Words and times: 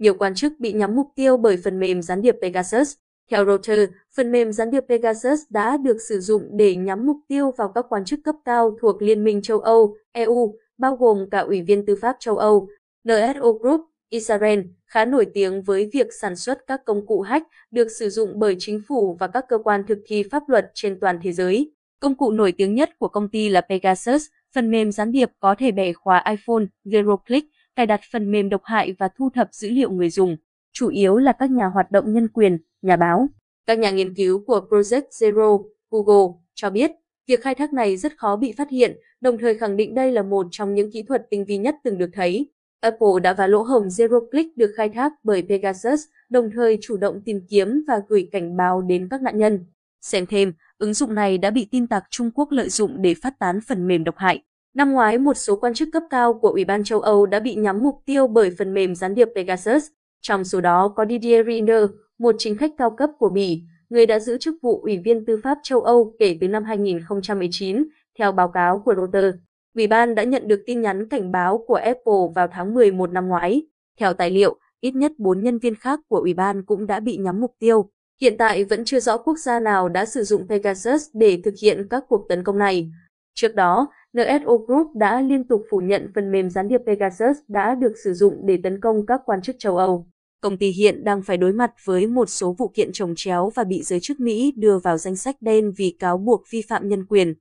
nhiều 0.00 0.14
quan 0.14 0.34
chức 0.34 0.52
bị 0.58 0.72
nhắm 0.72 0.96
mục 0.96 1.06
tiêu 1.14 1.36
bởi 1.36 1.56
phần 1.64 1.78
mềm 1.78 2.02
gián 2.02 2.22
điệp 2.22 2.36
Pegasus. 2.42 2.92
Theo 3.30 3.46
Reuters, 3.46 3.92
phần 4.16 4.32
mềm 4.32 4.52
gián 4.52 4.70
điệp 4.70 4.84
Pegasus 4.88 5.40
đã 5.50 5.76
được 5.76 5.96
sử 6.08 6.20
dụng 6.20 6.42
để 6.52 6.76
nhắm 6.76 7.06
mục 7.06 7.16
tiêu 7.28 7.50
vào 7.56 7.68
các 7.74 7.86
quan 7.88 8.04
chức 8.04 8.20
cấp 8.24 8.34
cao 8.44 8.76
thuộc 8.80 9.02
Liên 9.02 9.24
minh 9.24 9.42
châu 9.42 9.58
Âu, 9.58 9.96
EU, 10.12 10.54
bao 10.78 10.96
gồm 10.96 11.30
cả 11.30 11.38
Ủy 11.38 11.62
viên 11.62 11.86
Tư 11.86 11.96
pháp 11.96 12.16
châu 12.20 12.38
Âu. 12.38 12.68
NSO 13.08 13.52
Group, 13.60 13.80
Israel, 14.08 14.60
khá 14.86 15.04
nổi 15.04 15.26
tiếng 15.34 15.62
với 15.62 15.90
việc 15.92 16.06
sản 16.20 16.36
xuất 16.36 16.66
các 16.66 16.84
công 16.84 17.06
cụ 17.06 17.20
hack 17.20 17.46
được 17.70 17.88
sử 17.88 18.10
dụng 18.10 18.38
bởi 18.38 18.56
chính 18.58 18.82
phủ 18.88 19.16
và 19.20 19.26
các 19.26 19.44
cơ 19.48 19.58
quan 19.58 19.86
thực 19.86 19.98
thi 20.06 20.22
pháp 20.30 20.48
luật 20.48 20.70
trên 20.74 21.00
toàn 21.00 21.18
thế 21.22 21.32
giới. 21.32 21.72
Công 22.00 22.14
cụ 22.14 22.30
nổi 22.30 22.52
tiếng 22.52 22.74
nhất 22.74 22.98
của 22.98 23.08
công 23.08 23.28
ty 23.28 23.48
là 23.48 23.60
Pegasus, 23.60 24.26
phần 24.54 24.70
mềm 24.70 24.92
gián 24.92 25.12
điệp 25.12 25.30
có 25.40 25.54
thể 25.58 25.70
bẻ 25.72 25.92
khóa 25.92 26.24
iPhone, 26.30 26.64
Zero 26.84 27.16
Click, 27.16 27.46
cài 27.76 27.86
đặt 27.86 28.00
phần 28.12 28.30
mềm 28.30 28.48
độc 28.48 28.60
hại 28.64 28.94
và 28.98 29.08
thu 29.18 29.30
thập 29.34 29.48
dữ 29.52 29.70
liệu 29.70 29.90
người 29.90 30.10
dùng, 30.10 30.36
chủ 30.72 30.88
yếu 30.88 31.16
là 31.16 31.32
các 31.32 31.50
nhà 31.50 31.66
hoạt 31.66 31.90
động 31.90 32.12
nhân 32.12 32.28
quyền, 32.28 32.58
nhà 32.82 32.96
báo. 32.96 33.28
Các 33.66 33.78
nhà 33.78 33.90
nghiên 33.90 34.14
cứu 34.14 34.44
của 34.46 34.66
Project 34.70 35.02
Zero, 35.10 35.64
Google, 35.90 36.38
cho 36.54 36.70
biết 36.70 36.90
việc 37.26 37.42
khai 37.42 37.54
thác 37.54 37.72
này 37.72 37.96
rất 37.96 38.18
khó 38.18 38.36
bị 38.36 38.52
phát 38.52 38.70
hiện, 38.70 38.96
đồng 39.20 39.38
thời 39.38 39.58
khẳng 39.58 39.76
định 39.76 39.94
đây 39.94 40.12
là 40.12 40.22
một 40.22 40.46
trong 40.50 40.74
những 40.74 40.92
kỹ 40.92 41.02
thuật 41.02 41.26
tinh 41.30 41.44
vi 41.44 41.58
nhất 41.58 41.76
từng 41.84 41.98
được 41.98 42.10
thấy. 42.12 42.50
Apple 42.80 43.20
đã 43.22 43.32
vá 43.32 43.46
lỗ 43.46 43.62
hổng 43.62 43.88
Zero 43.88 44.30
Click 44.30 44.56
được 44.56 44.72
khai 44.76 44.88
thác 44.88 45.12
bởi 45.22 45.42
Pegasus, 45.48 46.04
đồng 46.28 46.50
thời 46.54 46.78
chủ 46.80 46.96
động 46.96 47.22
tìm 47.24 47.40
kiếm 47.50 47.84
và 47.88 48.00
gửi 48.08 48.28
cảnh 48.32 48.56
báo 48.56 48.82
đến 48.82 49.08
các 49.10 49.22
nạn 49.22 49.38
nhân. 49.38 49.64
Xem 50.00 50.26
thêm, 50.26 50.52
ứng 50.78 50.94
dụng 50.94 51.14
này 51.14 51.38
đã 51.38 51.50
bị 51.50 51.68
tin 51.70 51.86
tặc 51.86 52.04
Trung 52.10 52.30
Quốc 52.34 52.52
lợi 52.52 52.68
dụng 52.68 53.02
để 53.02 53.14
phát 53.22 53.38
tán 53.38 53.60
phần 53.68 53.88
mềm 53.88 54.04
độc 54.04 54.16
hại. 54.16 54.42
Năm 54.74 54.92
ngoái, 54.92 55.18
một 55.18 55.34
số 55.34 55.56
quan 55.56 55.74
chức 55.74 55.88
cấp 55.92 56.02
cao 56.10 56.34
của 56.34 56.48
Ủy 56.48 56.64
ban 56.64 56.84
châu 56.84 57.00
Âu 57.00 57.26
đã 57.26 57.40
bị 57.40 57.54
nhắm 57.54 57.82
mục 57.82 58.02
tiêu 58.06 58.26
bởi 58.26 58.50
phần 58.58 58.74
mềm 58.74 58.94
gián 58.94 59.14
điệp 59.14 59.28
Pegasus. 59.34 59.86
Trong 60.20 60.44
số 60.44 60.60
đó 60.60 60.88
có 60.96 61.06
Didier 61.08 61.46
Reynders, 61.46 61.92
một 62.18 62.34
chính 62.38 62.56
khách 62.56 62.70
cao 62.78 62.90
cấp 62.90 63.10
của 63.18 63.28
Bỉ, 63.28 63.62
người 63.88 64.06
đã 64.06 64.18
giữ 64.18 64.38
chức 64.38 64.54
vụ 64.62 64.80
Ủy 64.82 64.98
viên 64.98 65.24
Tư 65.26 65.40
pháp 65.44 65.58
châu 65.62 65.80
Âu 65.80 66.14
kể 66.18 66.38
từ 66.40 66.48
năm 66.48 66.64
2019, 66.64 67.84
theo 68.18 68.32
báo 68.32 68.48
cáo 68.48 68.82
của 68.84 68.94
Reuters. 68.94 69.36
Ủy 69.74 69.86
ban 69.86 70.14
đã 70.14 70.22
nhận 70.22 70.48
được 70.48 70.62
tin 70.66 70.80
nhắn 70.80 71.08
cảnh 71.08 71.32
báo 71.32 71.64
của 71.66 71.74
Apple 71.74 72.28
vào 72.34 72.48
tháng 72.52 72.74
11 72.74 73.12
năm 73.12 73.28
ngoái. 73.28 73.62
Theo 74.00 74.12
tài 74.12 74.30
liệu, 74.30 74.56
ít 74.80 74.94
nhất 74.94 75.12
4 75.18 75.42
nhân 75.42 75.58
viên 75.58 75.74
khác 75.74 76.00
của 76.08 76.18
Ủy 76.18 76.34
ban 76.34 76.64
cũng 76.64 76.86
đã 76.86 77.00
bị 77.00 77.16
nhắm 77.16 77.40
mục 77.40 77.54
tiêu. 77.58 77.90
Hiện 78.20 78.36
tại 78.38 78.64
vẫn 78.64 78.84
chưa 78.84 79.00
rõ 79.00 79.16
quốc 79.16 79.38
gia 79.38 79.60
nào 79.60 79.88
đã 79.88 80.04
sử 80.06 80.24
dụng 80.24 80.48
Pegasus 80.48 81.08
để 81.14 81.40
thực 81.44 81.54
hiện 81.62 81.86
các 81.90 82.04
cuộc 82.08 82.26
tấn 82.28 82.44
công 82.44 82.58
này. 82.58 82.90
Trước 83.34 83.54
đó, 83.54 83.88
NSO 84.16 84.56
Group 84.66 84.96
đã 84.96 85.20
liên 85.20 85.44
tục 85.44 85.62
phủ 85.70 85.80
nhận 85.80 86.10
phần 86.14 86.32
mềm 86.32 86.50
gián 86.50 86.68
điệp 86.68 86.80
Pegasus 86.86 87.36
đã 87.48 87.74
được 87.74 87.92
sử 88.04 88.14
dụng 88.14 88.46
để 88.46 88.58
tấn 88.62 88.80
công 88.80 89.06
các 89.06 89.20
quan 89.24 89.42
chức 89.42 89.56
châu 89.58 89.76
Âu. 89.76 90.06
Công 90.40 90.56
ty 90.56 90.70
hiện 90.70 91.04
đang 91.04 91.22
phải 91.22 91.36
đối 91.36 91.52
mặt 91.52 91.72
với 91.84 92.06
một 92.06 92.28
số 92.28 92.54
vụ 92.58 92.68
kiện 92.68 92.92
trồng 92.92 93.14
chéo 93.16 93.50
và 93.54 93.64
bị 93.64 93.82
giới 93.82 94.00
chức 94.00 94.20
Mỹ 94.20 94.52
đưa 94.56 94.78
vào 94.78 94.98
danh 94.98 95.16
sách 95.16 95.36
đen 95.40 95.72
vì 95.76 95.96
cáo 95.98 96.18
buộc 96.18 96.42
vi 96.50 96.62
phạm 96.68 96.88
nhân 96.88 97.06
quyền. 97.06 97.34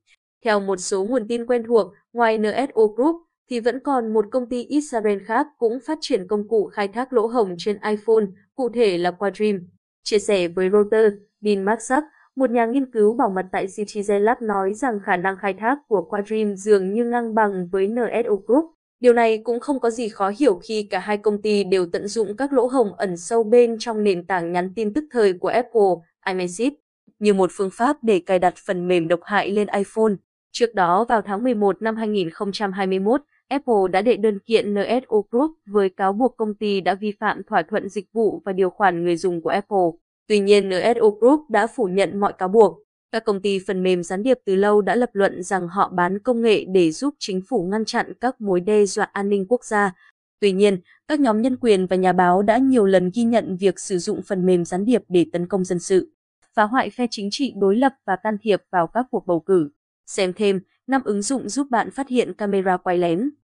Theo 0.45 0.59
một 0.59 0.78
số 0.78 1.03
nguồn 1.03 1.28
tin 1.28 1.45
quen 1.45 1.64
thuộc, 1.67 1.94
ngoài 2.14 2.38
NSO 2.38 2.88
Group, 2.95 3.16
thì 3.50 3.59
vẫn 3.59 3.80
còn 3.80 4.14
một 4.14 4.26
công 4.31 4.50
ty 4.50 4.64
Israel 4.64 5.17
khác 5.26 5.48
cũng 5.58 5.80
phát 5.86 5.98
triển 6.02 6.28
công 6.28 6.48
cụ 6.48 6.70
khai 6.73 6.88
thác 6.88 7.14
lỗ 7.14 7.28
hổng 7.28 7.56
trên 7.58 7.78
iPhone, 7.89 8.26
cụ 8.56 8.70
thể 8.70 8.98
là 8.98 9.11
Quadrim. 9.11 9.67
Chia 10.04 10.20
sẻ 10.20 10.48
với 10.48 10.70
Reuters, 10.70 11.16
Dean 11.42 11.64
Maxack, 11.64 12.06
một 12.40 12.52
nhà 12.52 12.66
nghiên 12.66 12.92
cứu 12.92 13.14
bảo 13.14 13.30
mật 13.30 13.45
tại 13.52 13.68
Citizen 13.68 14.20
Lab 14.20 14.38
nói 14.42 14.73
rằng 14.73 15.00
khả 15.06 15.18
năng 15.18 15.38
khai 15.38 15.54
thác 15.54 15.78
của 15.88 16.02
Quadrim 16.02 16.56
dường 16.56 16.94
như 16.94 17.06
ngang 17.06 17.36
bằng 17.36 17.68
với 17.72 17.88
NSO 17.88 18.36
Group. 18.48 18.66
Điều 19.00 19.14
này 19.14 19.42
cũng 19.44 19.59
không 19.59 19.80
có 19.80 19.90
gì 19.90 20.09
khó 20.09 20.32
hiểu 20.40 20.60
khi 20.64 20.88
cả 20.90 21.00
hai 21.00 21.17
công 21.17 21.42
ty 21.42 21.64
đều 21.64 21.86
tận 21.86 22.08
dụng 22.08 22.38
các 22.38 22.54
lỗ 22.54 22.67
hồng 22.67 22.94
ẩn 22.98 23.17
sâu 23.17 23.44
bên 23.44 23.76
trong 23.80 24.04
nền 24.04 24.28
tảng 24.28 24.52
nhắn 24.52 24.73
tin 24.76 24.94
tức 24.94 25.04
thời 25.12 25.34
của 25.34 25.48
Apple, 25.48 25.90
iMessage, 26.26 26.76
như 27.20 27.34
một 27.34 27.50
phương 27.54 27.70
pháp 27.73 27.98
để 28.02 28.22
cài 28.26 28.40
đặt 28.40 28.54
phần 28.67 28.88
mềm 28.88 29.08
độc 29.08 29.20
hại 29.23 29.52
lên 29.52 29.67
iPhone. 29.67 30.14
Trước 30.52 30.76
đó 30.76 31.06
vào 31.10 31.21
tháng 31.21 31.44
11 31.44 31.82
năm 31.82 31.95
2021, 31.95 33.21
Apple 33.48 33.92
đã 33.92 34.02
đệ 34.02 34.16
đơn 34.16 34.39
kiện 34.39 34.73
NSO 34.73 35.17
Group 35.32 35.52
với 35.66 35.89
cáo 35.89 36.14
buộc 36.14 36.38
công 36.38 36.56
ty 36.56 36.82
đã 36.82 36.95
vi 36.95 37.11
phạm 37.20 37.42
thỏa 37.44 37.61
thuận 37.61 37.89
dịch 37.89 38.06
vụ 38.14 38.42
và 38.45 38.54
điều 38.54 38.70
khoản 38.70 39.04
người 39.04 39.16
dùng 39.16 39.42
của 39.42 39.50
Apple. 39.50 39.89
Tuy 40.30 40.40
nhiên, 40.40 40.70
NSO 40.70 41.10
Group 41.20 41.50
đã 41.50 41.67
phủ 41.67 41.86
nhận 41.86 42.20
mọi 42.20 42.34
cáo 42.34 42.50
buộc. 42.50 42.84
Các 43.12 43.26
công 43.26 43.42
ty 43.42 43.60
phần 43.67 43.84
mềm 43.84 44.04
gián 44.04 44.23
điệp 44.23 44.38
từ 44.45 44.56
lâu 44.56 44.82
đã 44.82 44.95
lập 44.95 45.10
luận 45.14 45.44
rằng 45.44 45.67
họ 45.67 45.92
bán 45.95 46.20
công 46.20 46.42
nghệ 46.42 46.66
để 46.66 46.92
giúp 46.92 47.16
chính 47.20 47.42
phủ 47.50 47.67
ngăn 47.72 47.86
chặn 47.86 48.14
các 48.22 48.42
mối 48.42 48.60
đe 48.60 48.86
dọa 48.86 49.06
an 49.14 49.30
ninh 49.30 49.45
quốc 49.50 49.66
gia. 49.66 49.94
Tuy 50.39 50.52
nhiên, 50.52 50.78
các 51.08 51.20
nhóm 51.20 51.42
nhân 51.42 51.58
quyền 51.58 51.86
và 51.86 51.95
nhà 51.95 52.14
báo 52.14 52.42
đã 52.42 52.58
nhiều 52.58 52.86
lần 52.86 53.12
ghi 53.14 53.23
nhận 53.23 53.58
việc 53.58 53.80
sử 53.80 53.98
dụng 53.98 54.22
phần 54.22 54.45
mềm 54.45 54.66
gián 54.66 54.86
điệp 54.86 55.04
để 55.08 55.26
tấn 55.34 55.48
công 55.48 55.66
dân 55.66 55.80
sự, 55.80 56.14
phá 56.54 56.64
hoại 56.64 56.89
phe 56.89 57.08
chính 57.12 57.30
trị 57.32 57.54
đối 57.58 57.76
lập 57.76 57.94
và 58.06 58.16
can 58.16 58.38
thiệp 58.42 58.64
vào 58.72 58.88
các 58.88 59.06
cuộc 59.12 59.28
bầu 59.28 59.39
cử. 59.39 59.70
Xem 60.06 60.34
thêm, 60.34 60.60
năm 60.88 61.02
ứng 61.06 61.22
dụng 61.22 61.50
giúp 61.50 61.68
bạn 61.70 61.92
phát 61.92 62.08
hiện 62.08 62.34
camera 62.34 62.78
quay 62.78 62.98
lén. 62.98 63.30